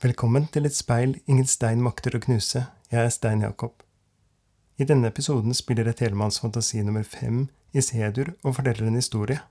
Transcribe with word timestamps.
Velkommen 0.00 0.46
til 0.48 0.64
et 0.64 0.72
speil 0.72 1.10
ingen 1.28 1.44
stein 1.44 1.82
makter 1.84 2.14
å 2.16 2.18
knuse. 2.24 2.62
Jeg 2.88 3.04
er 3.04 3.10
Stein 3.12 3.42
Jakob. 3.44 3.82
I 4.80 4.86
denne 4.88 5.10
episoden 5.12 5.52
spiller 5.52 5.90
jeg 5.90 5.98
Telemanns 5.98 6.38
fantasi 6.40 6.80
nummer 6.80 7.04
fem 7.04 7.42
i 7.76 7.82
C-dur 7.84 8.30
og 8.40 8.54
forteller 8.56 8.88
en 8.88 8.96
historie. 8.96 9.42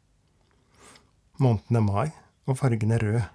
Måneden 1.37 1.77
er 1.77 1.85
mai, 1.85 2.07
og 2.49 2.57
fargen 2.63 2.95
er 2.95 3.05
rød. 3.05 3.27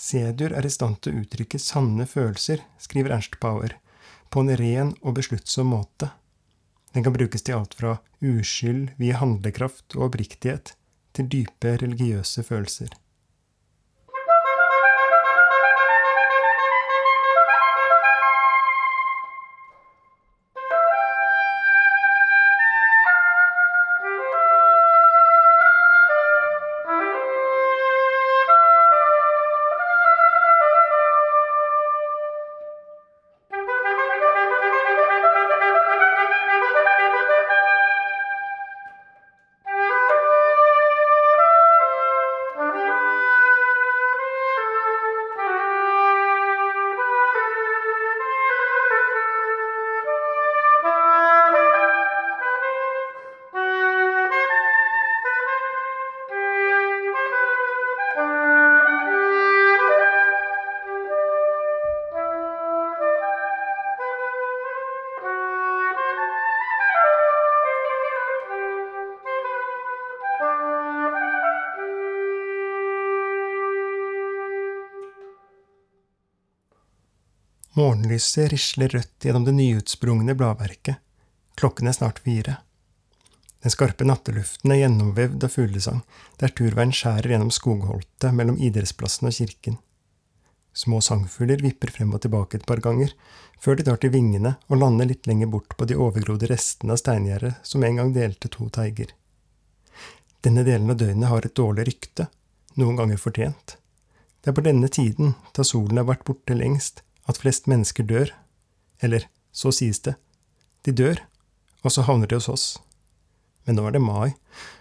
C-dur 0.00 0.56
er 0.56 0.64
i 0.64 0.72
stand 0.72 1.02
til 1.04 1.18
å 1.18 1.20
uttrykke 1.26 1.60
sanne 1.60 2.08
følelser, 2.08 2.64
skriver 2.80 3.18
Ernst 3.18 3.36
Power, 3.44 3.76
på 4.32 4.40
en 4.40 4.54
ren 4.56 4.94
og 5.02 5.18
besluttsom 5.20 5.68
måte. 5.74 6.14
Den 6.96 7.04
kan 7.04 7.18
brukes 7.18 7.44
til 7.44 7.60
alt 7.60 7.76
fra 7.76 7.98
uskyld 8.24 8.96
via 8.96 9.20
handlekraft 9.20 10.00
og 10.00 10.08
oppriktighet 10.08 10.72
til 11.12 11.28
dype 11.36 11.76
religiøse 11.84 12.48
følelser. 12.48 12.96
Morgenlyset 77.80 78.50
risler 78.52 78.88
rødt 78.88 79.24
gjennom 79.24 79.44
det 79.44 79.52
nyutsprungne 79.56 80.34
bladverket. 80.36 80.98
Klokken 81.56 81.88
er 81.88 81.94
snart 81.96 82.18
fire. 82.20 82.58
Den 83.64 83.72
skarpe 83.72 84.04
natteluften 84.04 84.74
er 84.74 84.82
gjennomvevd 84.82 85.46
av 85.46 85.54
fuglesang, 85.54 86.02
der 86.42 86.52
turveien 86.52 86.92
skjærer 86.92 87.32
gjennom 87.32 87.52
skogholtet 87.56 88.36
mellom 88.36 88.60
idrettsplassen 88.60 89.30
og 89.30 89.36
kirken. 89.38 89.80
Små 90.76 91.00
sangfugler 91.00 91.64
vipper 91.64 91.94
frem 91.94 92.12
og 92.12 92.20
tilbake 92.26 92.60
et 92.60 92.68
par 92.68 92.84
ganger, 92.84 93.14
før 93.56 93.80
de 93.80 93.88
tar 93.88 94.00
til 94.02 94.12
vingene 94.12 94.58
og 94.68 94.82
lander 94.82 95.08
litt 95.08 95.28
lenger 95.30 95.48
bort 95.54 95.72
på 95.80 95.88
de 95.88 95.96
overgrodde 95.96 96.52
restene 96.52 96.92
av 96.92 97.00
steingjerdet 97.00 97.56
som 97.72 97.84
en 97.84 98.00
gang 98.02 98.12
delte 98.16 98.52
to 98.52 98.68
teiger. 98.76 99.14
Denne 100.44 100.68
delen 100.68 100.92
av 100.92 101.00
døgnet 101.00 101.32
har 101.32 101.48
et 101.48 101.56
dårlig 101.56 101.88
rykte, 101.88 102.28
noen 102.76 103.00
ganger 103.00 103.20
fortjent. 103.20 103.78
Det 104.40 104.52
er 104.52 104.56
på 104.56 104.68
denne 104.68 104.88
tiden, 104.92 105.38
da 105.56 105.64
solen 105.64 106.00
har 106.00 106.12
vært 106.12 106.28
borte 106.28 106.56
lengst, 106.56 107.06
at 107.30 107.40
flest 107.40 107.70
mennesker 107.70 108.06
dør. 108.06 108.32
Eller, 109.00 109.26
så 109.52 109.72
sies 109.74 110.02
det. 110.04 110.16
De 110.86 110.92
dør, 110.92 111.22
og 111.84 111.94
så 111.94 112.04
havner 112.06 112.30
de 112.30 112.38
hos 112.38 112.50
oss. 112.52 112.66
Men 113.66 113.78
nå 113.78 113.86
er 113.88 113.96
det 113.96 114.04
mai, 114.04 114.34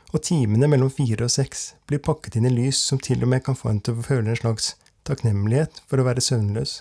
og 0.09 0.23
timene 0.25 0.69
mellom 0.71 0.91
fire 0.93 1.27
og 1.27 1.33
seks 1.33 1.73
blir 1.89 2.01
pakket 2.03 2.39
inn 2.39 2.47
i 2.49 2.53
lys 2.53 2.79
som 2.81 3.01
til 3.03 3.21
og 3.23 3.31
med 3.31 3.43
kan 3.45 3.57
få 3.57 3.73
en 3.73 3.81
til 3.83 3.99
å 3.99 4.05
føle 4.05 4.31
en 4.31 4.39
slags 4.39 4.73
takknemlighet 5.07 5.83
for 5.89 6.01
å 6.01 6.07
være 6.07 6.23
søvnløs. 6.23 6.79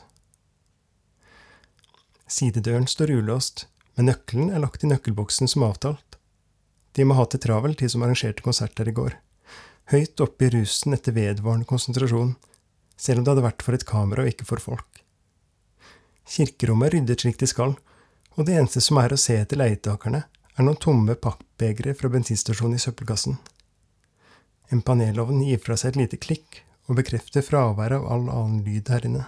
Sidedøren 2.28 2.88
står 2.88 3.12
ulåst, 3.18 3.66
men 3.96 4.10
nøkkelen 4.10 4.52
er 4.52 4.62
lagt 4.62 4.84
i 4.84 4.90
nøkkelboksen 4.90 5.50
som 5.50 5.64
avtalt. 5.66 6.18
De 6.96 7.06
må 7.06 7.16
ha 7.18 7.24
til 7.30 7.40
travelt, 7.42 7.80
de 7.80 7.88
som 7.90 8.04
arrangerte 8.04 8.44
konsert 8.44 8.76
der 8.78 8.90
i 8.90 8.96
går. 8.96 9.16
Høyt 9.92 10.20
oppe 10.20 10.48
i 10.48 10.52
rusen 10.52 10.96
etter 10.96 11.16
vedvarende 11.16 11.68
konsentrasjon, 11.68 12.34
selv 12.98 13.20
om 13.20 13.24
det 13.24 13.32
hadde 13.32 13.46
vært 13.46 13.64
for 13.64 13.76
et 13.76 13.86
kamera 13.88 14.24
og 14.24 14.32
ikke 14.32 14.48
for 14.48 14.60
folk. 14.60 14.87
Kirkerommet 16.28 16.90
er 16.90 16.98
ryddet 16.98 17.24
slik 17.24 17.38
de 17.40 17.48
skal, 17.48 17.76
og 18.36 18.46
det 18.46 18.58
eneste 18.58 18.82
som 18.84 19.00
er 19.00 19.14
å 19.14 19.20
se 19.20 19.38
etter 19.40 19.58
leietakerne, 19.58 20.24
er 20.58 20.66
noen 20.66 20.78
tomme 20.82 21.14
pappbegre 21.16 21.94
fra 21.96 22.10
bensinstasjonen 22.12 22.76
i 22.76 22.82
søppelkassen. 22.82 23.38
En 24.74 24.82
panelovn 24.84 25.40
gir 25.46 25.60
fra 25.64 25.78
seg 25.80 25.94
et 25.94 26.00
lite 26.02 26.20
klikk 26.20 26.62
og 26.88 26.98
bekrefter 26.98 27.44
fraværet 27.44 28.00
av 28.00 28.08
all 28.12 28.28
annen 28.32 28.62
lyd 28.66 28.90
her 28.92 29.06
inne. 29.08 29.24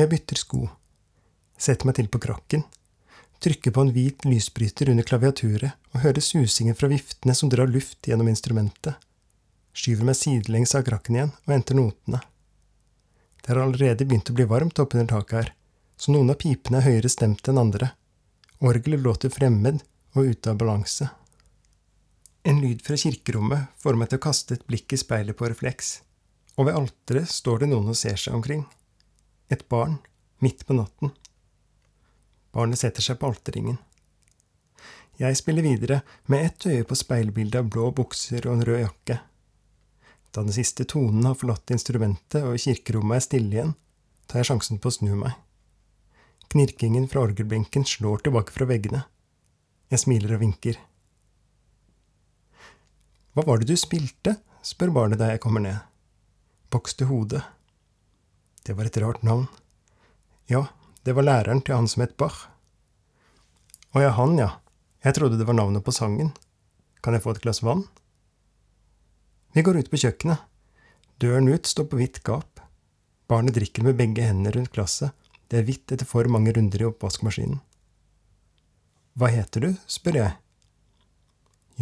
Jeg 0.00 0.08
bytter 0.08 0.40
sko, 0.40 0.62
setter 1.60 1.88
meg 1.88 1.98
til 1.98 2.08
på 2.08 2.22
krakken, 2.22 2.64
trykker 3.44 3.74
på 3.76 3.84
en 3.84 3.92
hvit 3.92 4.24
lysbryter 4.24 4.92
under 4.92 5.04
klaviaturet 5.04 5.76
og 5.92 6.02
hører 6.06 6.24
susingen 6.24 6.76
fra 6.78 6.88
viftene 6.92 7.36
som 7.36 7.52
drar 7.52 7.68
luft 7.68 8.08
gjennom 8.08 8.30
instrumentet, 8.32 8.96
skyver 9.76 10.08
meg 10.08 10.16
sidelengs 10.16 10.72
av 10.78 10.86
krakken 10.88 11.18
igjen 11.18 11.34
og 11.34 11.52
henter 11.52 11.76
notene. 11.76 12.22
Det 13.40 13.52
har 13.52 13.62
allerede 13.62 14.04
begynt 14.04 14.30
å 14.30 14.36
bli 14.36 14.46
varmt 14.48 14.78
oppunder 14.82 15.08
taket 15.08 15.38
her, 15.38 15.54
så 15.96 16.12
noen 16.12 16.32
av 16.32 16.38
pipene 16.40 16.80
er 16.80 16.88
høyere 16.88 17.12
stemt 17.12 17.48
enn 17.48 17.60
andre. 17.60 17.92
Orgelet 18.60 19.00
låter 19.00 19.32
fremmed 19.32 19.80
og 20.16 20.32
ute 20.32 20.52
av 20.52 20.60
balanse. 20.60 21.08
En 22.42 22.60
lyd 22.60 22.82
fra 22.84 22.96
kirkerommet 22.96 23.72
får 23.80 23.96
meg 24.00 24.10
til 24.10 24.20
å 24.20 24.24
kaste 24.24 24.56
et 24.56 24.66
blikk 24.68 24.94
i 24.96 25.00
speilet 25.00 25.36
på 25.36 25.48
refleks, 25.48 26.00
og 26.56 26.68
ved 26.68 26.76
alteret 26.76 27.28
står 27.28 27.62
det 27.62 27.70
noen 27.72 27.92
og 27.92 27.98
ser 28.00 28.16
seg 28.20 28.36
omkring. 28.36 28.64
Et 29.52 29.64
barn, 29.68 29.98
midt 30.40 30.64
på 30.66 30.76
natten. 30.76 31.12
Barnet 32.52 32.80
setter 32.80 33.04
seg 33.04 33.20
på 33.20 33.28
alterringen. 33.28 33.78
Jeg 35.20 35.36
spiller 35.36 35.66
videre 35.66 36.00
med 36.32 36.46
ett 36.46 36.66
øye 36.66 36.84
på 36.88 36.96
speilbildet 36.96 37.60
av 37.60 37.68
blå 37.68 37.90
bukser 37.92 38.46
og 38.46 38.56
en 38.56 38.64
rød 38.64 38.80
jakke. 38.86 39.18
Da 40.30 40.44
den 40.46 40.54
siste 40.54 40.86
tonen 40.86 41.26
har 41.26 41.38
forlatt 41.38 41.70
instrumentet 41.74 42.44
og 42.46 42.58
kirkerommet 42.62 43.18
er 43.18 43.24
stille 43.24 43.56
igjen, 43.56 43.72
tar 44.30 44.40
jeg 44.40 44.50
sjansen 44.52 44.78
på 44.78 44.90
å 44.90 44.94
snu 44.94 45.14
meg. 45.18 45.34
Knirkingen 46.50 47.08
fra 47.10 47.24
orgelbenken 47.26 47.86
slår 47.86 48.22
tilbake 48.26 48.54
fra 48.54 48.66
veggene. 48.70 49.04
Jeg 49.90 50.04
smiler 50.04 50.36
og 50.36 50.42
vinker. 50.44 50.78
Hva 53.34 53.46
var 53.46 53.60
det 53.60 53.70
du 53.70 53.78
spilte? 53.78 54.36
spør 54.66 54.92
barnet 54.94 55.18
da 55.20 55.30
jeg 55.30 55.40
kommer 55.42 55.62
ned. 55.64 55.78
Boks 56.70 56.94
til 56.98 57.08
hodet. 57.10 57.42
Det 58.66 58.76
var 58.78 58.90
et 58.90 58.98
rart 59.02 59.22
navn. 59.26 59.46
Ja, 60.50 60.66
det 61.06 61.14
var 61.16 61.26
læreren 61.26 61.62
til 61.62 61.78
han 61.78 61.88
som 61.90 62.04
het 62.04 62.16
Bach. 62.18 62.44
Å 63.94 64.02
ja, 64.02 64.10
han, 64.14 64.36
ja. 64.38 64.50
Jeg 65.02 65.16
trodde 65.16 65.38
det 65.40 65.46
var 65.48 65.56
navnet 65.58 65.86
på 65.86 65.94
sangen. 65.94 66.34
Kan 67.02 67.16
jeg 67.16 67.24
få 67.24 67.34
et 67.34 67.42
glass 67.42 67.62
vann? 67.64 67.86
Vi 69.52 69.62
går 69.66 69.80
ut 69.80 69.90
på 69.90 69.98
kjøkkenet. 69.98 70.42
Døren 71.20 71.48
ut 71.50 71.66
står 71.66 71.88
på 71.90 71.98
vidt 71.98 72.22
gap. 72.24 72.60
Barnet 73.30 73.56
drikker 73.58 73.84
med 73.86 73.98
begge 73.98 74.22
hendene 74.24 74.52
rundt 74.54 74.72
glasset. 74.74 75.10
Det 75.50 75.58
er 75.58 75.66
hvitt 75.66 75.90
etter 75.90 76.06
for 76.06 76.26
mange 76.30 76.52
runder 76.54 76.82
i 76.82 76.86
oppvaskmaskinen. 76.86 77.58
Hva 79.18 79.30
heter 79.34 79.66
du? 79.66 79.70
spør 79.90 80.20
jeg. 80.20 80.36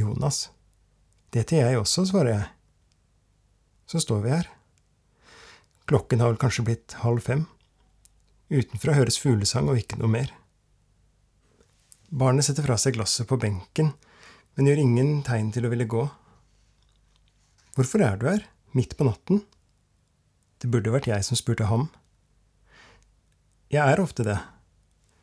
Jonas. 0.01 0.49
Det 1.29 1.45
heter 1.45 1.61
jeg 1.61 1.81
også, 1.81 2.06
svarer 2.09 2.33
jeg. 2.33 2.47
Så 3.89 4.00
står 4.00 4.25
vi 4.25 4.33
her. 4.33 4.49
Klokken 5.89 6.21
har 6.25 6.33
vel 6.33 6.41
kanskje 6.41 6.65
blitt 6.65 6.97
halv 7.03 7.20
fem. 7.25 7.47
Utenfra 8.49 8.97
høres 8.97 9.20
fuglesang 9.20 9.69
og 9.69 9.81
ikke 9.81 10.00
noe 10.00 10.09
mer. 10.12 10.32
Barnet 12.09 12.49
setter 12.49 12.65
fra 12.65 12.79
seg 12.81 12.97
glasset 12.97 13.29
på 13.29 13.37
benken, 13.41 13.93
men 14.56 14.69
gjør 14.69 14.81
ingen 14.81 15.11
tegn 15.25 15.53
til 15.53 15.69
å 15.69 15.73
ville 15.73 15.88
gå. 15.88 16.06
Hvorfor 17.79 18.03
er 18.03 18.17
du 18.19 18.25
her, 18.27 18.41
midt 18.75 18.97
på 18.99 19.07
natten? 19.07 19.45
Det 20.59 20.67
burde 20.67 20.91
vært 20.91 21.07
jeg 21.07 21.23
som 21.23 21.39
spurte 21.39 21.69
ham. 21.71 21.85
Jeg 23.71 23.87
er 23.87 24.01
ofte 24.03 24.25
det. 24.27 24.35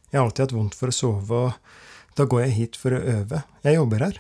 Jeg 0.08 0.22
har 0.22 0.24
alltid 0.24 0.46
hatt 0.46 0.54
vondt 0.56 0.78
for 0.80 0.88
å 0.88 0.96
sove, 0.96 1.40
og 1.50 2.14
da 2.16 2.24
går 2.24 2.46
jeg 2.46 2.54
hit 2.56 2.78
for 2.80 2.96
å 2.96 3.02
øve. 3.12 3.42
Jeg 3.66 3.76
jobber 3.76 4.06
her. 4.06 4.20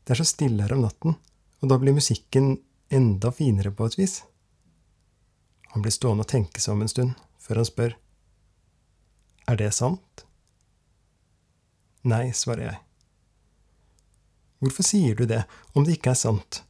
Det 0.00 0.14
er 0.14 0.20
så 0.22 0.24
stille 0.30 0.64
her 0.64 0.72
om 0.72 0.80
natten, 0.86 1.18
og 1.60 1.68
da 1.68 1.76
blir 1.82 1.92
musikken 1.92 2.54
enda 2.88 3.34
finere 3.36 3.74
på 3.76 3.90
et 3.90 3.98
vis. 3.98 4.14
Han 5.74 5.84
blir 5.84 5.92
stående 5.92 6.24
og 6.24 6.30
tenke 6.32 6.62
seg 6.64 6.72
om 6.72 6.86
en 6.86 6.92
stund, 6.94 7.18
før 7.36 7.60
han 7.60 7.68
spør. 7.68 7.98
Er 9.44 9.60
det 9.60 9.68
sant? 9.76 10.24
Nei, 12.08 12.30
svarer 12.32 12.64
jeg. 12.70 12.80
Hvorfor 14.64 14.88
sier 14.88 15.20
du 15.20 15.26
det, 15.28 15.42
om 15.76 15.84
det 15.84 15.98
ikke 15.98 16.16
er 16.16 16.22
sant? 16.22 16.62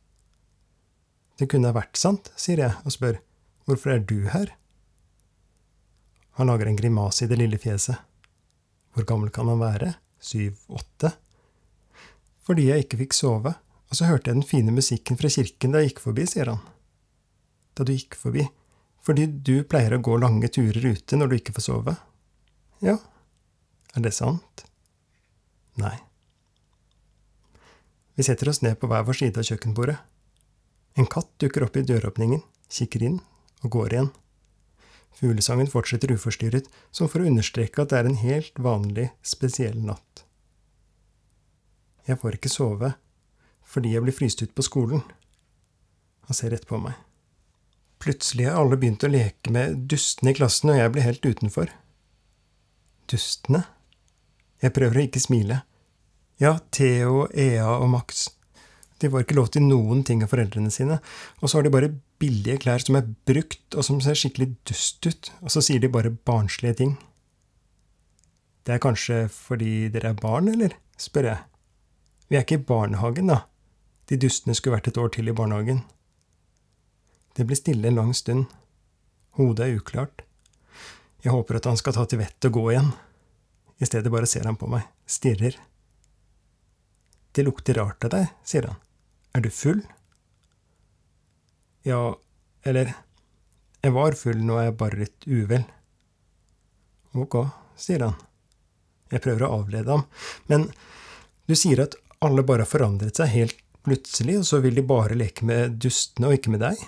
Det 1.38 1.46
kunne 1.50 1.74
vært 1.74 1.98
sant, 1.98 2.32
sier 2.36 2.60
jeg 2.64 2.74
og 2.84 2.94
spør, 2.94 3.20
Hvorfor 3.68 3.92
er 3.92 4.00
du 4.00 4.30
her? 4.32 4.54
Han 6.40 6.48
lager 6.48 6.70
en 6.70 6.78
grimase 6.78 7.26
i 7.26 7.28
det 7.28 7.36
lille 7.36 7.58
fjeset. 7.60 7.98
Hvor 8.96 9.04
gammel 9.04 9.28
kan 9.34 9.50
han 9.50 9.60
være? 9.60 9.90
Syv-åtte? 10.24 11.10
Fordi 12.48 12.70
jeg 12.70 12.86
ikke 12.86 13.02
fikk 13.02 13.16
sove, 13.18 13.52
og 13.60 13.98
så 13.98 14.08
hørte 14.08 14.30
jeg 14.30 14.38
den 14.38 14.48
fine 14.48 14.72
musikken 14.72 15.20
fra 15.20 15.28
kirken 15.28 15.74
da 15.74 15.82
jeg 15.82 15.92
gikk 15.92 16.02
forbi, 16.06 16.24
sier 16.30 16.48
han. 16.48 16.62
Da 17.76 17.84
du 17.84 17.92
gikk 17.92 18.16
forbi, 18.16 18.46
fordi 19.04 19.28
du 19.28 19.60
pleier 19.68 19.98
å 19.98 20.02
gå 20.02 20.16
lange 20.16 20.48
turer 20.48 20.94
ute 20.96 21.20
når 21.20 21.28
du 21.28 21.36
ikke 21.36 21.58
får 21.58 21.68
sove? 21.68 21.98
Ja. 22.84 22.96
Er 23.92 24.04
det 24.04 24.16
sant? 24.16 24.64
Nei. 25.76 25.96
Vi 28.16 28.24
setter 28.26 28.48
oss 28.50 28.64
ned 28.64 28.80
på 28.80 28.88
hver 28.90 29.04
vår 29.06 29.20
side 29.20 29.38
av 29.38 29.46
kjøkkenbordet. 29.46 30.00
En 30.98 31.06
katt 31.06 31.30
dukker 31.38 31.62
opp 31.62 31.76
i 31.78 31.84
døråpningen, 31.86 32.40
kikker 32.74 33.04
inn 33.06 33.20
og 33.62 33.70
går 33.76 33.94
igjen. 33.94 34.08
Fuglesangen 35.18 35.70
fortsetter 35.70 36.10
uforstyrret, 36.14 36.66
som 36.90 37.10
for 37.10 37.22
å 37.22 37.28
understreke 37.30 37.82
at 37.82 37.92
det 37.92 38.00
er 38.00 38.08
en 38.10 38.18
helt 38.18 38.58
vanlig, 38.62 39.08
spesiell 39.22 39.78
natt. 39.82 40.24
Jeg 42.08 42.18
får 42.18 42.38
ikke 42.38 42.50
sove, 42.50 42.92
fordi 43.66 43.92
jeg 43.94 44.04
blir 44.04 44.16
fryst 44.16 44.42
ut 44.42 44.54
på 44.56 44.64
skolen. 44.66 45.02
Han 46.26 46.38
ser 46.38 46.54
rett 46.54 46.66
på 46.68 46.78
meg. 46.82 46.96
Plutselig 47.98 48.46
har 48.46 48.60
alle 48.60 48.78
begynt 48.78 49.04
å 49.04 49.10
leke 49.10 49.52
med 49.54 49.84
dustene 49.90 50.32
i 50.32 50.38
klassen, 50.38 50.70
og 50.72 50.78
jeg 50.78 50.94
blir 50.94 51.06
helt 51.06 51.26
utenfor. 51.26 51.74
Dustene? 53.10 53.64
Jeg 54.62 54.74
prøver 54.74 54.98
å 55.00 55.06
ikke 55.06 55.22
smile. 55.22 55.62
Ja, 56.38 56.56
Theo, 56.74 57.26
Ea 57.34 57.66
og 57.74 57.90
Max. 57.90 58.28
De 58.98 59.10
får 59.10 59.24
ikke 59.24 59.36
lov 59.38 59.50
til 59.54 59.62
noen 59.62 60.02
ting 60.06 60.24
av 60.24 60.32
foreldrene 60.32 60.72
sine, 60.74 60.98
og 61.38 61.46
så 61.50 61.58
har 61.58 61.66
de 61.66 61.74
bare 61.74 61.92
billige 62.18 62.58
klær 62.64 62.82
som 62.82 62.98
er 62.98 63.06
brukt, 63.28 63.66
og 63.76 63.86
som 63.86 64.00
ser 64.02 64.18
skikkelig 64.18 64.50
dust 64.66 65.06
ut, 65.06 65.30
og 65.42 65.54
så 65.54 65.62
sier 65.62 65.82
de 65.82 65.90
bare 65.92 66.10
barnslige 66.10 66.80
ting. 66.80 66.96
Det 68.66 68.74
er 68.74 68.82
kanskje 68.82 69.22
fordi 69.32 69.88
dere 69.94 70.12
er 70.12 70.18
barn, 70.18 70.50
eller? 70.50 70.74
spør 70.98 71.30
jeg. 71.30 71.44
Vi 72.28 72.36
er 72.36 72.42
ikke 72.42 72.58
i 72.58 72.66
barnehagen, 72.68 73.30
da. 73.30 73.44
De 74.10 74.18
dustene 74.18 74.56
skulle 74.56 74.76
vært 74.76 74.90
et 74.90 74.98
år 74.98 75.12
til 75.14 75.30
i 75.30 75.36
barnehagen. 75.36 75.84
Det 77.38 77.46
blir 77.46 77.56
stille 77.56 77.88
en 77.88 78.00
lang 78.00 78.10
stund. 78.16 78.48
Hodet 79.38 79.68
er 79.68 79.78
uklart. 79.78 80.24
Jeg 81.22 81.32
håper 81.32 81.58
at 81.58 81.68
han 81.70 81.78
skal 81.78 81.94
ta 81.94 82.04
til 82.08 82.20
vettet 82.20 82.50
og 82.50 82.58
gå 82.58 82.64
igjen. 82.72 82.90
I 83.78 83.86
stedet 83.86 84.10
bare 84.10 84.26
ser 84.26 84.48
han 84.48 84.58
på 84.58 84.66
meg, 84.70 84.84
stirrer. 85.06 85.54
Det 87.32 87.46
lukter 87.46 87.78
rart 87.78 88.04
av 88.08 88.14
deg, 88.16 88.30
sier 88.42 88.66
han. 88.66 88.80
Er 89.36 89.44
du 89.44 89.50
full? 89.50 89.82
Ja, 91.86 92.16
eller 92.62 92.94
Jeg 93.82 93.94
var 93.94 94.16
full, 94.18 94.40
nå 94.42 94.56
er 94.58 94.68
jeg 94.68 94.78
bare 94.80 94.98
litt 94.98 95.26
uvel. 95.30 95.62
Ok, 97.14 97.36
sier 97.78 98.02
han. 98.02 98.16
Jeg 99.12 99.22
prøver 99.24 99.46
å 99.46 99.60
avlede 99.60 99.94
ham. 99.94 100.02
Men 100.50 100.66
du 101.46 101.54
sier 101.56 101.84
at 101.84 101.94
alle 102.24 102.42
bare 102.42 102.66
har 102.66 102.70
forandret 102.70 103.16
seg 103.16 103.30
helt 103.32 103.60
plutselig, 103.86 104.40
og 104.40 104.48
så 104.48 104.58
vil 104.64 104.74
de 104.76 104.84
bare 104.84 105.16
leke 105.16 105.46
med 105.48 105.78
dustene 105.80 106.28
og 106.28 106.36
ikke 106.36 106.52
med 106.52 106.64
deg? 106.66 106.82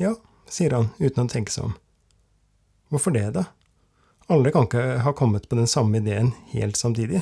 Ja, 0.00 0.14
sier 0.50 0.74
han 0.78 0.88
uten 0.98 1.26
å 1.26 1.30
tenke 1.30 1.52
seg 1.52 1.68
om. 1.68 1.76
Hvorfor 2.90 3.14
det, 3.14 3.28
da? 3.36 3.44
Alle 4.32 4.50
kan 4.54 4.66
ikke 4.66 5.02
ha 5.04 5.12
kommet 5.14 5.46
på 5.50 5.58
den 5.58 5.68
samme 5.70 6.00
ideen 6.00 6.32
helt 6.54 6.80
samtidig. 6.80 7.20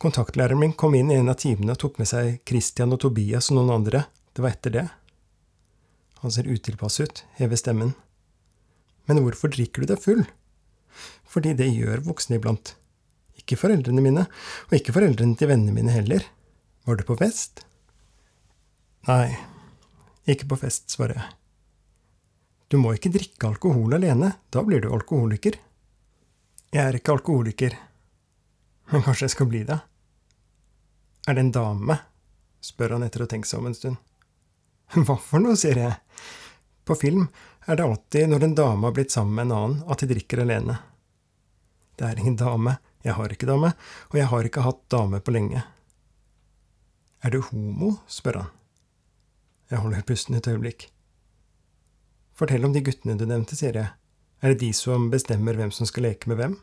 Kontaktlæreren 0.00 0.56
min 0.58 0.72
kom 0.72 0.94
inn 0.96 1.10
i 1.12 1.18
en 1.20 1.28
av 1.28 1.36
timene 1.36 1.74
og 1.74 1.80
tok 1.82 1.98
med 2.00 2.08
seg 2.08 2.38
Christian 2.48 2.94
og 2.94 3.02
Tobias 3.02 3.50
og 3.50 3.58
noen 3.58 3.74
andre. 3.74 4.06
Det 4.32 4.40
var 4.40 4.54
etter 4.54 4.72
det. 4.72 4.84
Han 6.22 6.32
ser 6.32 6.48
utilpass 6.48 6.96
ut, 7.04 7.20
hever 7.36 7.60
stemmen. 7.60 7.90
Men 9.04 9.20
hvorfor 9.20 9.52
drikker 9.52 9.84
du 9.84 9.90
deg 9.90 10.00
full? 10.00 10.22
Fordi 11.28 11.52
det 11.58 11.68
gjør 11.68 12.00
voksne 12.06 12.38
iblant. 12.38 12.72
Ikke 13.36 13.58
foreldrene 13.60 14.04
mine, 14.04 14.24
og 14.70 14.78
ikke 14.78 14.94
foreldrene 14.96 15.36
til 15.36 15.52
vennene 15.52 15.76
mine 15.76 15.92
heller. 15.92 16.24
Var 16.88 16.96
du 16.96 17.04
på 17.04 17.18
fest? 17.20 17.60
Nei, 19.04 19.36
ikke 20.24 20.48
på 20.48 20.62
fest, 20.64 20.88
svarer 20.96 21.20
jeg. 21.20 21.28
Du 22.72 22.78
må 22.80 22.94
ikke 22.96 23.12
drikke 23.12 23.52
alkohol 23.52 23.98
alene, 24.00 24.32
da 24.48 24.64
blir 24.64 24.80
du 24.80 24.88
alkoholiker. 24.94 25.60
Jeg 26.72 26.82
er 26.86 26.96
ikke 26.96 27.18
alkoholiker, 27.18 27.76
men 28.94 29.04
kanskje 29.04 29.28
jeg 29.28 29.36
skal 29.36 29.52
bli 29.52 29.64
det? 29.68 29.80
Er 31.30 31.34
det 31.34 31.40
en 31.40 31.52
dame? 31.54 31.94
spør 32.60 32.96
han 32.96 33.04
etter 33.06 33.22
å 33.22 33.26
ha 33.28 33.30
tenkt 33.30 33.46
seg 33.46 33.60
om 33.60 33.68
en 33.68 33.74
stund. 33.76 33.98
Hva 35.06 35.14
for 35.14 35.38
noe, 35.38 35.54
sier 35.54 35.78
jeg. 35.78 35.98
På 36.82 36.96
film 36.98 37.28
er 37.70 37.76
det 37.78 37.84
alltid 37.84 38.32
når 38.32 38.46
en 38.46 38.54
dame 38.58 38.88
har 38.88 38.94
blitt 38.96 39.12
sammen 39.14 39.36
med 39.36 39.44
en 39.46 39.52
annen, 39.54 39.82
at 39.86 40.00
de 40.02 40.08
drikker 40.10 40.40
alene. 40.42 40.74
Det 41.94 42.08
er 42.08 42.18
ingen 42.18 42.38
dame, 42.40 42.72
jeg 43.06 43.14
har 43.14 43.30
ikke 43.30 43.46
dame, 43.46 43.70
og 44.10 44.16
jeg 44.18 44.26
har 44.32 44.48
ikke 44.48 44.64
hatt 44.64 44.80
dame 44.90 45.20
på 45.22 45.34
lenge. 45.36 45.62
Er 47.22 47.30
du 47.30 47.38
homo? 47.46 47.92
spør 48.10 48.40
han. 48.40 48.48
Jeg 49.70 49.84
holder 49.84 50.08
pusten 50.08 50.34
et 50.34 50.48
øyeblikk. 50.50 50.88
Fortell 52.34 52.66
om 52.66 52.74
de 52.74 52.82
guttene 52.82 53.14
du 53.20 53.22
nevnte, 53.28 53.54
sier 53.54 53.78
jeg. 53.78 53.92
Er 54.42 54.50
det 54.50 54.64
de 54.64 54.72
som 54.74 55.06
bestemmer 55.14 55.54
hvem 55.54 55.70
som 55.70 55.86
skal 55.86 56.08
leke 56.08 56.32
med 56.32 56.40
hvem? 56.42 56.58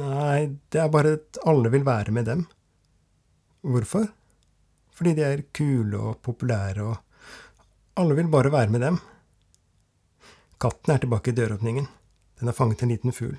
Nei, 0.00 0.56
det 0.72 0.80
er 0.80 0.88
bare 0.96 1.18
at 1.18 1.42
alle 1.44 1.74
vil 1.76 1.84
være 1.84 2.16
med 2.16 2.30
dem. 2.30 2.46
Hvorfor? 3.60 4.08
Fordi 4.96 5.14
de 5.16 5.24
er 5.24 5.46
kule 5.56 5.98
og 6.00 6.20
populære, 6.24 6.84
og 6.84 6.96
alle 8.00 8.16
vil 8.16 8.30
bare 8.32 8.52
være 8.52 8.72
med 8.72 8.84
dem. 8.84 8.98
Katten 10.60 10.94
er 10.94 11.00
tilbake 11.00 11.32
i 11.32 11.36
døråpningen. 11.36 11.86
Den 12.40 12.48
har 12.48 12.56
fanget 12.56 12.82
en 12.82 12.92
liten 12.92 13.12
fugl. 13.12 13.38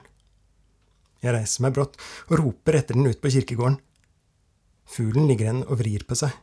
Jeg 1.22 1.36
reiser 1.36 1.66
meg 1.66 1.76
brått 1.76 2.00
og 2.30 2.40
roper 2.40 2.80
etter 2.80 2.98
den 2.98 3.10
ut 3.10 3.22
på 3.22 3.30
kirkegården. 3.34 3.78
Fuglen 4.90 5.28
ligger 5.30 5.48
igjen 5.48 5.64
og 5.68 5.78
vrir 5.82 6.06
på 6.08 6.18
seg. 6.18 6.34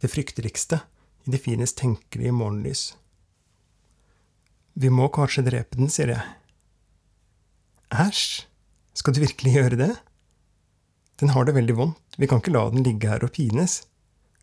Det 0.00 0.10
frykteligste 0.12 0.80
i 1.24 1.32
det 1.32 1.40
finest 1.44 1.76
tenkelige 1.80 2.32
morgenlys. 2.32 2.94
Vi 4.74 4.90
må 4.90 5.06
kanskje 5.12 5.44
drepe 5.46 5.78
den, 5.78 5.92
sier 5.92 6.16
jeg. 6.16 6.24
Æsj, 7.94 8.24
skal 8.96 9.14
du 9.14 9.20
virkelig 9.22 9.52
gjøre 9.54 9.78
det? 9.78 9.92
Den 11.20 11.30
har 11.34 11.46
det 11.46 11.54
veldig 11.54 11.76
vondt, 11.78 12.18
vi 12.18 12.26
kan 12.30 12.40
ikke 12.42 12.54
la 12.54 12.68
den 12.70 12.84
ligge 12.86 13.10
her 13.10 13.22
og 13.26 13.32
pines. 13.34 13.84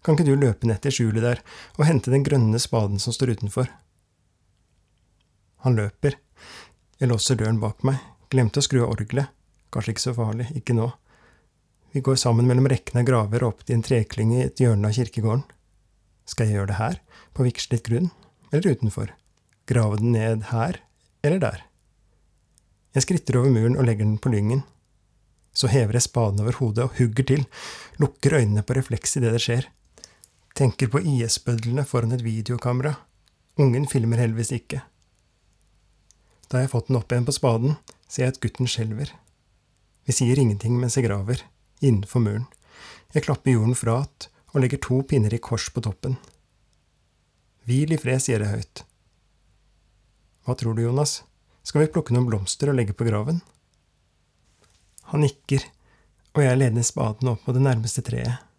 Kan 0.01 0.15
ikke 0.17 0.31
du 0.31 0.39
løpe 0.39 0.67
ned 0.67 0.81
til 0.81 0.95
skjulet 0.95 1.23
der 1.23 1.41
og 1.77 1.85
hente 1.85 2.13
den 2.13 2.23
grønne 2.25 2.59
spaden 2.59 2.99
som 2.99 3.13
står 3.13 3.35
utenfor? 3.35 3.69
Han 5.61 5.77
løper. 5.77 6.17
Jeg 6.97 7.11
låser 7.11 7.37
døren 7.37 7.59
bak 7.61 7.83
meg. 7.85 7.99
Glemte 8.31 8.61
å 8.61 8.65
skru 8.65 8.81
av 8.81 8.95
orgelet. 8.95 9.29
Kanskje 9.71 9.93
ikke 9.93 10.03
så 10.07 10.15
farlig, 10.17 10.47
ikke 10.57 10.75
nå. 10.75 10.89
Vi 11.91 12.01
går 12.03 12.17
sammen 12.19 12.47
mellom 12.47 12.69
rekkene 12.71 13.03
av 13.03 13.07
graver 13.07 13.43
og 13.43 13.53
opp 13.53 13.65
til 13.65 13.77
en 13.77 13.85
treklynge 13.85 14.39
i 14.39 14.45
et 14.47 14.63
hjørne 14.63 14.89
av 14.89 14.95
kirkegården. 14.95 15.43
Skal 16.27 16.47
jeg 16.47 16.57
gjøre 16.57 16.71
det 16.71 16.79
her, 16.79 16.97
på 17.35 17.45
vigslet 17.45 17.83
grunn, 17.85 18.09
eller 18.51 18.77
utenfor? 18.77 19.11
Grave 19.69 19.99
den 19.99 20.13
ned 20.15 20.47
her, 20.49 20.79
eller 21.21 21.41
der? 21.43 21.65
Jeg 22.95 23.05
skritter 23.05 23.39
over 23.39 23.51
muren 23.53 23.77
og 23.77 23.85
legger 23.87 24.07
den 24.07 24.19
på 24.23 24.31
lyngen. 24.31 24.63
Så 25.61 25.69
hever 25.69 25.93
jeg 25.93 26.07
spaden 26.07 26.41
over 26.41 26.57
hodet 26.57 26.87
og 26.87 26.95
hugger 26.97 27.27
til, 27.29 27.43
lukker 28.01 28.33
øynene 28.39 28.63
på 28.65 28.73
refleks 28.73 29.19
idet 29.19 29.35
det 29.35 29.41
skjer. 29.43 29.67
Tenker 30.57 30.89
på 30.89 31.03
IS-bødlene 31.05 31.85
foran 31.85 32.15
et 32.15 32.23
videokamera. 32.25 32.95
Ungen 33.61 33.85
filmer 33.91 34.17
heldigvis 34.17 34.55
ikke. 34.57 34.81
Da 36.49 36.59
jeg 36.59 36.67
har 36.67 36.73
fått 36.73 36.89
den 36.89 36.97
opp 36.97 37.13
igjen 37.13 37.27
på 37.29 37.35
spaden, 37.37 37.77
ser 38.09 38.25
jeg 38.25 38.33
at 38.33 38.41
gutten 38.41 38.67
skjelver. 38.67 39.13
Vi 40.09 40.17
sier 40.17 40.41
ingenting 40.41 40.79
mens 40.81 40.97
jeg 40.97 41.05
graver, 41.05 41.45
innenfor 41.79 42.25
muren. 42.25 42.49
Jeg 43.13 43.27
klapper 43.27 43.53
jorden 43.53 43.77
fra 43.77 44.01
att 44.01 44.29
og 44.53 44.61
legger 44.61 44.81
to 44.81 45.01
pinner 45.03 45.33
i 45.33 45.37
kors 45.39 45.69
på 45.69 45.81
toppen. 45.81 46.17
Hvil 47.63 47.93
i 47.93 47.97
fred, 48.01 48.19
sier 48.19 48.41
jeg 48.41 48.51
høyt. 48.51 48.83
Hva 50.43 50.57
tror 50.57 50.75
du, 50.75 50.81
Jonas? 50.83 51.21
Skal 51.63 51.85
vi 51.85 51.91
plukke 51.93 52.13
noen 52.13 52.27
blomster 52.27 52.71
og 52.71 52.75
legge 52.75 52.97
på 52.97 53.05
graven? 53.07 53.39
Han 55.11 55.25
nikker, 55.25 55.65
og 56.35 56.45
jeg 56.45 56.59
leder 56.61 56.87
spaden 56.87 57.33
opp 57.33 57.43
på 57.45 57.55
det 57.55 57.63
nærmeste 57.65 58.03
treet. 58.05 58.50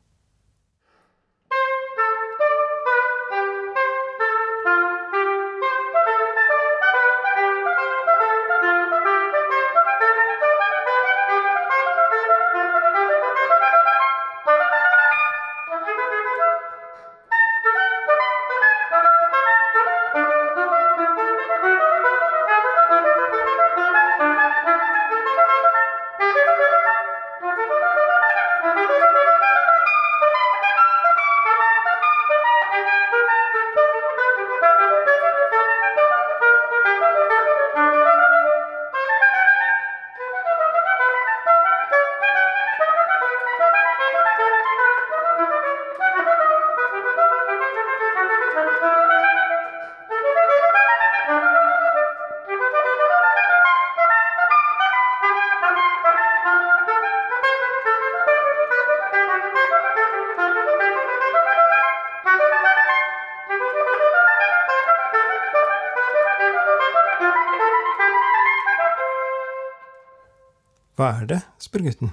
Hva 71.02 71.16
er 71.18 71.25
det? 71.26 71.40
spør 71.59 71.82
gutten. 71.82 72.12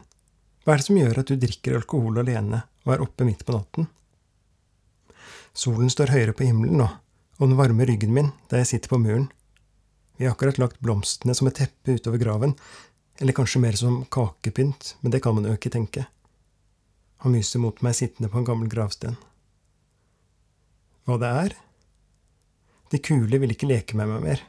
Hva 0.66 0.74
er 0.74 0.80
det 0.82 0.86
som 0.88 0.98
gjør 0.98 1.20
at 1.22 1.30
du 1.30 1.36
drikker 1.38 1.76
alkohol 1.78 2.16
alene 2.24 2.64
og 2.88 2.94
er 2.96 3.02
oppe 3.04 3.26
midt 3.28 3.44
på 3.46 3.54
natten? 3.54 3.86
Solen 5.54 5.92
står 5.94 6.10
høyere 6.16 6.34
på 6.34 6.48
himmelen 6.48 6.80
nå, 6.82 6.88
og 7.38 7.44
den 7.44 7.60
varmer 7.60 7.86
ryggen 7.86 8.16
min 8.16 8.32
der 8.50 8.64
jeg 8.64 8.70
sitter 8.72 8.90
på 8.90 8.98
muren. 9.04 9.28
Vi 10.18 10.26
har 10.26 10.34
akkurat 10.34 10.58
lagt 10.58 10.82
blomstene 10.82 11.36
som 11.38 11.52
et 11.52 11.60
teppe 11.62 12.00
utover 12.00 12.18
graven, 12.18 12.56
eller 13.22 13.38
kanskje 13.38 13.62
mer 13.62 13.78
som 13.78 14.00
kakepynt, 14.10 14.96
men 15.04 15.14
det 15.14 15.22
kan 15.22 15.38
man 15.38 15.46
jo 15.46 15.54
ikke 15.54 15.76
tenke. 15.78 16.08
Han 17.22 17.38
myser 17.38 17.62
mot 17.62 17.86
meg 17.86 17.94
sittende 18.00 18.32
på 18.34 18.42
en 18.42 18.50
gammel 18.50 18.74
gravsten. 18.74 19.20
Hva 21.06 21.22
det 21.22 21.30
er? 21.46 21.58
De 22.90 23.04
kule 23.06 23.38
vil 23.38 23.54
ikke 23.54 23.70
leke 23.70 24.02
med 24.02 24.10
meg 24.16 24.26
mer. 24.26 24.44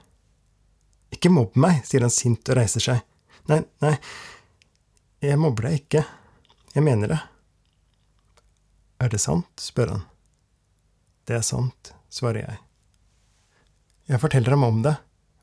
Ikke 1.12 1.28
mobb 1.28 1.60
meg, 1.60 1.84
sier 1.84 2.08
han 2.08 2.14
sint 2.14 2.48
og 2.48 2.56
reiser 2.56 2.88
seg. 2.88 3.04
Nei, 3.50 3.64
nei, 3.82 3.96
jeg 5.24 5.38
mobber 5.40 5.66
deg 5.66 5.80
ikke. 5.80 6.04
Jeg 6.70 6.86
mener 6.86 7.10
det. 7.10 7.20
Er 9.02 9.10
det 9.10 9.18
sant? 9.22 9.48
spør 9.58 9.96
han. 9.96 10.04
Det 11.26 11.34
er 11.38 11.46
sant, 11.46 11.90
svarer 12.12 12.44
jeg. 12.44 12.60
Jeg 14.10 14.22
forteller 14.22 14.54
ham 14.54 14.66
om 14.66 14.78
det, 14.86 14.92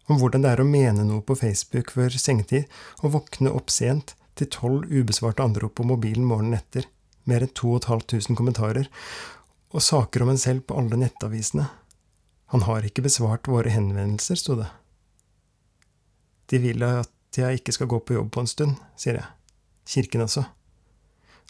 om 0.07 0.21
hvordan 0.21 0.45
det 0.45 0.53
er 0.53 0.63
å 0.63 0.67
mene 0.67 1.03
noe 1.07 1.23
på 1.25 1.35
Facebook 1.39 1.91
før 1.95 2.15
sengetid 2.15 2.71
og 3.01 3.13
våkne 3.17 3.51
opp 3.55 3.71
sent 3.71 4.15
til 4.39 4.49
tolv 4.53 4.87
ubesvarte 4.87 5.43
anrop 5.43 5.75
på 5.79 5.87
mobilen 5.87 6.27
morgenen 6.27 6.59
etter, 6.59 6.87
mer 7.27 7.43
enn 7.43 7.51
2500 7.51 8.37
kommentarer, 8.39 8.87
og 9.75 9.83
saker 9.83 10.23
om 10.23 10.31
en 10.31 10.39
selv 10.39 10.63
på 10.67 10.79
alle 10.79 10.99
nettavisene. 10.99 11.67
Han 12.55 12.63
har 12.63 12.87
ikke 12.87 13.03
besvart 13.03 13.49
våre 13.51 13.73
henvendelser, 13.73 14.39
sto 14.39 14.55
det. 14.61 14.69
De 16.47 16.61
vil 16.63 16.87
at 16.87 17.11
jeg 17.35 17.59
ikke 17.59 17.73
skal 17.75 17.89
gå 17.91 17.99
på 17.99 18.15
jobb 18.15 18.31
på 18.33 18.41
en 18.43 18.49
stund, 18.49 18.77
sier 18.95 19.19
jeg. 19.19 19.27
Kirken 19.87 20.23
altså. 20.23 20.45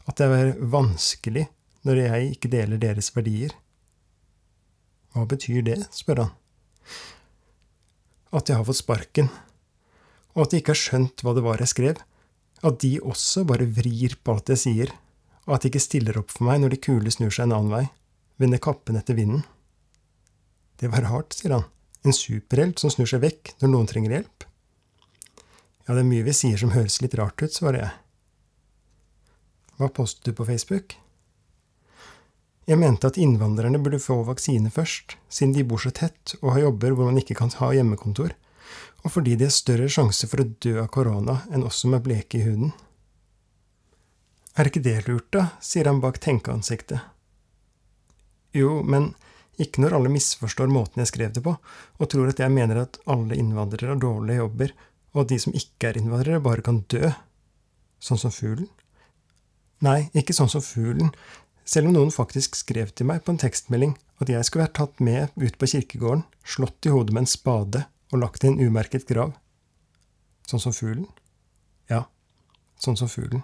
At 0.08 0.18
det 0.18 0.28
er 0.32 0.58
vanskelig 0.60 1.48
når 1.88 2.02
jeg 2.02 2.32
ikke 2.34 2.52
deler 2.52 2.82
deres 2.82 3.12
verdier. 3.16 3.54
Hva 5.14 5.26
betyr 5.30 5.64
det, 5.66 5.80
spør 5.96 6.24
han. 6.26 6.34
At 8.36 8.50
jeg 8.50 8.60
har 8.60 8.68
fått 8.68 8.82
sparken, 8.82 9.30
og 10.36 10.46
at 10.46 10.52
de 10.52 10.62
ikke 10.62 10.76
har 10.76 10.82
skjønt 10.82 11.24
hva 11.24 11.34
det 11.34 11.44
var 11.46 11.64
jeg 11.64 11.72
skrev. 11.72 12.02
At 12.66 12.82
de 12.82 12.98
også 13.02 13.46
bare 13.48 13.70
vrir 13.70 14.18
på 14.22 14.36
alt 14.36 14.52
jeg 14.54 14.64
sier, 14.64 14.92
og 15.48 15.56
at 15.56 15.64
de 15.64 15.72
ikke 15.72 15.82
stiller 15.82 16.20
opp 16.20 16.34
for 16.34 16.48
meg 16.50 16.62
når 16.62 16.76
de 16.76 16.82
kule 16.84 17.14
snur 17.14 17.32
seg 17.34 17.48
en 17.48 17.56
annen 17.58 17.74
vei, 17.74 17.86
vender 18.42 18.62
kappen 18.62 19.00
etter 19.00 19.18
vinden. 19.18 19.46
Det 20.78 20.92
var 20.94 21.08
hardt, 21.10 21.38
sier 21.38 21.56
han. 21.56 21.66
En 22.06 22.14
superhelt 22.14 22.82
som 22.82 22.92
snur 22.94 23.10
seg 23.10 23.24
vekk 23.24 23.56
når 23.62 23.72
noen 23.74 23.90
trenger 23.90 24.14
hjelp. 24.18 24.37
Ja, 25.88 25.96
det 25.96 26.04
er 26.04 26.10
mye 26.10 26.26
vi 26.28 26.36
sier 26.36 26.60
som 26.60 26.74
høres 26.76 27.00
litt 27.00 27.16
rart 27.16 27.40
ut, 27.40 27.54
svarer 27.54 27.80
jeg. 27.80 27.92
Hva 29.80 29.88
postet 29.94 30.26
du 30.28 30.34
på 30.36 30.46
Facebook? 30.48 30.98
Jeg 32.68 32.82
mente 32.82 33.08
at 33.08 33.20
innvandrerne 33.22 33.80
burde 33.80 34.02
få 34.04 34.18
vaksine 34.28 34.68
først, 34.74 35.16
siden 35.32 35.54
de 35.56 35.64
bor 35.64 35.80
så 35.80 35.94
tett 35.96 36.34
og 36.42 36.52
har 36.52 36.66
jobber 36.66 36.98
hvor 36.98 37.08
man 37.08 37.22
ikke 37.22 37.38
kan 37.40 37.54
ha 37.62 37.70
hjemmekontor, 37.78 38.34
og 39.06 39.14
fordi 39.14 39.38
de 39.40 39.48
har 39.48 39.56
større 39.56 39.88
sjanse 39.88 40.28
for 40.28 40.44
å 40.44 40.50
dø 40.66 40.74
av 40.82 40.90
korona 40.92 41.38
enn 41.48 41.64
oss 41.64 41.80
som 41.86 41.96
er 41.96 42.04
bleke 42.04 42.42
i 42.42 42.44
huden. 42.44 42.74
Er 44.60 44.68
ikke 44.68 44.84
det 44.84 45.06
lurt, 45.06 45.30
da? 45.32 45.54
sier 45.64 45.88
han 45.88 46.02
bak 46.04 46.20
tenkeansiktet. 46.20 47.00
Jo, 48.58 48.82
men 48.84 49.14
ikke 49.62 49.86
når 49.86 49.96
alle 49.96 50.12
misforstår 50.12 50.68
måten 50.68 51.00
jeg 51.00 51.14
skrev 51.14 51.32
det 51.38 51.46
på, 51.46 51.56
og 51.56 52.12
tror 52.12 52.34
at 52.34 52.42
jeg 52.44 52.52
mener 52.52 52.82
at 52.84 53.00
alle 53.08 53.38
innvandrere 53.38 53.94
har 53.94 54.02
dårlige 54.02 54.42
jobber, 54.42 54.74
og 55.18 55.24
at 55.24 55.32
de 55.34 55.40
som 55.42 55.56
ikke 55.58 55.90
er 55.90 55.98
innvandrere, 55.98 56.44
bare 56.46 56.62
kan 56.62 56.84
dø. 56.94 57.10
Sånn 57.98 58.22
som 58.22 58.34
fuglen? 58.34 58.70
Nei, 59.82 60.12
ikke 60.18 60.36
sånn 60.38 60.52
som 60.54 60.62
fuglen, 60.62 61.10
selv 61.66 61.90
om 61.90 61.98
noen 61.98 62.14
faktisk 62.14 62.56
skrev 62.56 62.94
til 62.94 63.10
meg 63.10 63.24
på 63.26 63.34
en 63.34 63.42
tekstmelding 63.42 63.98
at 64.22 64.30
jeg 64.30 64.46
skulle 64.46 64.68
vært 64.68 64.78
tatt 64.78 65.02
med 65.04 65.34
ut 65.36 65.58
på 65.58 65.70
kirkegården, 65.74 66.24
slått 66.46 66.86
i 66.86 66.94
hodet 66.94 67.14
med 67.14 67.26
en 67.26 67.32
spade 67.34 67.84
og 68.14 68.22
lagt 68.22 68.46
i 68.46 68.52
en 68.52 68.62
umerket 68.62 69.10
grav. 69.10 69.34
Sånn 70.48 70.62
som 70.64 70.74
fuglen? 70.74 71.10
Ja, 71.90 72.06
sånn 72.80 72.98
som 73.00 73.10
fuglen. 73.12 73.44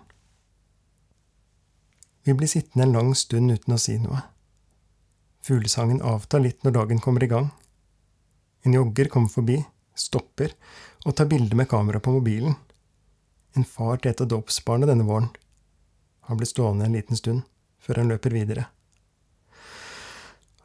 Vi 2.23 2.37
blir 2.37 2.47
sittende 2.47 2.85
en 2.85 2.95
lang 2.95 3.11
stund 3.17 3.51
uten 3.51 3.75
å 3.75 3.81
si 3.81 3.97
noe. 3.99 4.21
Fuglesangen 5.43 5.99
avtar 6.05 6.45
litt 6.45 6.63
når 6.63 6.77
dagen 6.77 7.01
kommer 7.03 7.25
i 7.25 7.31
gang. 7.33 7.49
En 8.63 8.77
jogger 8.77 9.09
kommer 9.11 9.33
forbi, 9.33 9.57
stopper 9.95 10.53
og 11.05 11.15
tar 11.15 11.29
bilde 11.31 11.57
med 11.57 11.69
kamera 11.69 11.99
på 11.99 12.13
mobilen. 12.15 12.55
En 13.53 13.65
far 13.67 13.99
til 14.01 14.11
et 14.11 14.21
av 14.23 14.29
dåpsbarna 14.31 14.89
denne 14.89 15.05
våren. 15.07 15.29
Han 16.29 16.39
blir 16.39 16.49
stående 16.49 16.85
en 16.85 16.95
liten 16.95 17.19
stund, 17.19 17.43
før 17.79 18.01
han 18.01 18.09
løper 18.09 18.33
videre. 18.33 18.65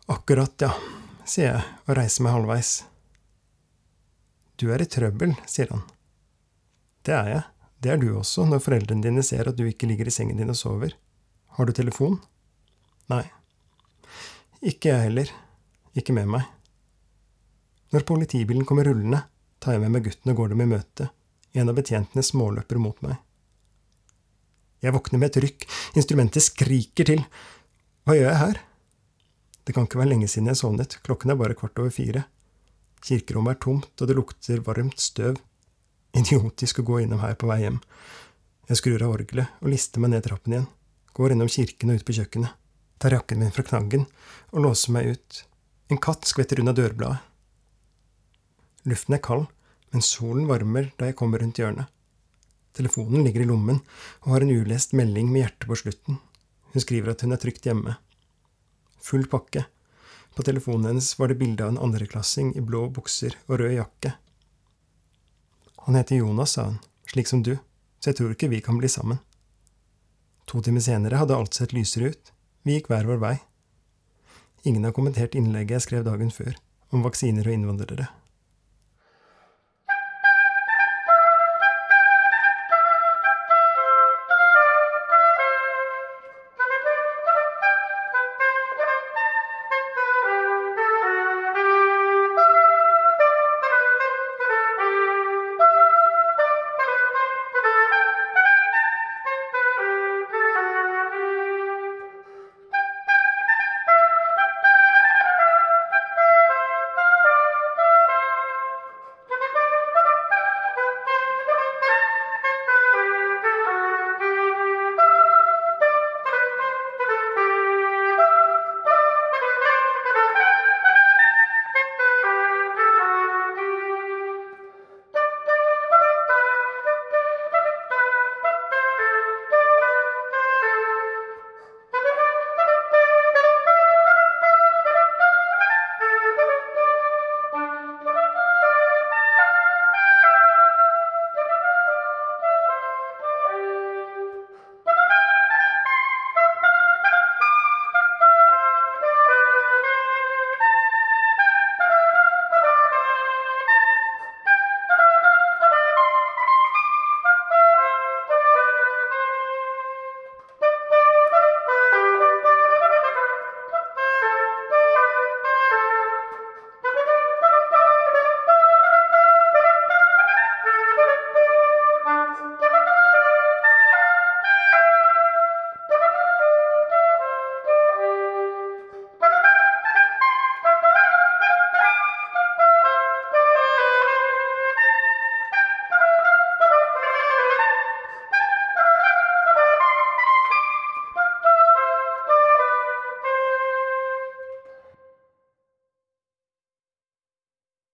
Akkurat, 0.09 0.55
ja, 0.63 0.71
sier 1.29 1.51
jeg 1.51 1.65
og 1.85 1.99
reiser 1.99 2.25
meg 2.25 2.37
halvveis. 2.39 2.73
Du 4.59 4.71
er 4.73 4.83
i 4.83 4.89
trøbbel, 4.89 5.35
sier 5.47 5.69
han. 5.75 5.85
Det 7.05 7.15
er 7.15 7.29
jeg, 7.35 7.43
det 7.85 7.93
er 7.93 8.01
du 8.01 8.09
også 8.17 8.47
når 8.49 8.63
foreldrene 8.65 9.05
dine 9.05 9.23
ser 9.27 9.51
at 9.51 9.59
du 9.59 9.67
ikke 9.69 9.87
ligger 9.91 10.09
i 10.09 10.15
sengen 10.15 10.41
din 10.41 10.51
og 10.51 10.59
sover. 10.59 10.97
Har 11.59 11.69
du 11.69 11.75
telefon? 11.77 12.19
Nei. 13.11 13.25
Ikke 14.63 14.91
jeg 14.91 15.05
heller. 15.11 15.31
Ikke 15.99 16.15
med 16.17 16.31
meg. 16.31 16.47
Når 17.95 18.05
politibilen 18.09 18.67
kommer 18.69 18.87
rullende, 18.89 19.23
tar 19.59 19.75
jeg 19.75 19.83
med 19.83 19.95
meg 19.95 20.05
gutten 20.07 20.33
og 20.33 20.41
går 20.41 20.53
dem 20.53 20.63
i 20.65 20.69
møte. 20.71 21.09
En 21.57 21.71
av 21.71 21.79
betjentene 21.79 22.25
småløper 22.25 22.81
mot 22.83 22.99
meg. 23.05 23.17
Jeg 24.85 24.95
våkner 24.95 25.19
med 25.19 25.31
et 25.31 25.41
rykk, 25.43 25.67
instrumentet 25.99 26.45
skriker 26.45 27.09
til. 27.09 27.25
Hva 28.07 28.15
gjør 28.15 28.29
jeg 28.29 28.43
her? 28.43 28.61
Det 29.67 29.75
kan 29.77 29.89
ikke 29.89 30.01
være 30.01 30.13
lenge 30.13 30.29
siden 30.31 30.53
jeg 30.53 30.61
sovnet, 30.61 30.99
klokken 31.05 31.33
er 31.33 31.41
bare 31.41 31.57
kvart 31.59 31.81
over 31.83 31.93
fire. 31.93 32.25
Kirkerommet 33.05 33.57
er 33.57 33.63
tomt, 33.65 33.91
og 33.99 34.09
det 34.09 34.17
lukter 34.17 34.63
varmt 34.65 35.03
støv. 35.03 35.41
Idiotisk 36.17 36.81
å 36.83 36.87
gå 36.89 37.03
innom 37.03 37.25
her 37.25 37.35
på 37.39 37.51
vei 37.51 37.63
hjem. 37.65 37.83
Jeg 38.71 38.81
skrur 38.81 39.03
av 39.05 39.17
orgelet 39.17 39.61
og 39.63 39.73
lister 39.73 40.03
meg 40.03 40.15
ned 40.15 40.25
trappen 40.29 40.55
igjen, 40.55 40.71
går 41.17 41.35
innom 41.35 41.51
kirken 41.53 41.93
og 41.93 42.01
ut 42.01 42.07
på 42.09 42.17
kjøkkenet 42.21 42.57
tar 42.99 43.11
jakken 43.11 43.39
min 43.39 43.55
fra 43.55 43.63
knaggen 43.63 44.07
og 44.51 44.63
låser 44.63 44.93
meg 44.93 45.15
ut. 45.15 45.45
En 45.89 46.01
katt 46.03 46.27
skvetter 46.29 46.61
unna 46.61 46.75
dørbladet. 46.77 47.23
Luften 48.87 49.17
er 49.17 49.23
kald, 49.25 49.47
men 49.91 50.05
solen 50.05 50.47
varmer 50.49 50.93
da 51.01 51.09
jeg 51.09 51.17
kommer 51.19 51.43
rundt 51.43 51.59
hjørnet. 51.59 51.89
Telefonen 52.77 53.25
ligger 53.27 53.43
i 53.43 53.49
lommen 53.49 53.81
og 54.23 54.35
har 54.35 54.45
en 54.45 54.53
ulest 54.55 54.93
melding 54.95 55.33
med 55.33 55.43
hjertet 55.43 55.67
på 55.67 55.79
slutten. 55.81 56.21
Hun 56.75 56.85
skriver 56.85 57.11
at 57.11 57.25
hun 57.25 57.35
er 57.35 57.41
trygt 57.43 57.67
hjemme. 57.67 57.97
Full 59.03 59.27
pakke. 59.31 59.65
På 60.37 60.45
telefonen 60.47 60.93
hennes 60.93 61.09
var 61.19 61.33
det 61.33 61.41
bilde 61.41 61.65
av 61.65 61.73
en 61.73 61.81
andreklassing 61.89 62.53
i 62.55 62.63
blå 62.63 62.85
bukser 62.95 63.35
og 63.49 63.59
rød 63.59 63.75
jakke. 63.81 64.13
Han 65.89 65.97
heter 65.99 66.21
Jonas, 66.21 66.55
sa 66.55 66.69
hun, 66.69 66.79
slik 67.09 67.31
som 67.31 67.43
du, 67.43 67.57
så 67.99 68.13
jeg 68.13 68.21
tror 68.21 68.35
ikke 68.35 68.51
vi 68.53 68.61
kan 68.63 68.79
bli 68.79 68.91
sammen. 68.93 69.19
To 70.49 70.61
timer 70.65 70.85
senere 70.85 71.19
hadde 71.21 71.37
alt 71.37 71.57
sett 71.57 71.75
lysere 71.77 72.13
ut. 72.13 72.33
Vi 72.63 72.77
gikk 72.77 72.93
hver 72.93 73.09
vår 73.09 73.21
vei. 73.25 73.35
Ingen 74.69 74.85
har 74.85 74.95
kommentert 74.97 75.37
innlegget 75.39 75.79
jeg 75.79 75.87
skrev 75.87 76.07
dagen 76.07 76.31
før, 76.35 76.55
om 76.93 77.05
vaksiner 77.07 77.49
og 77.49 77.57
innvandrere. 77.57 78.09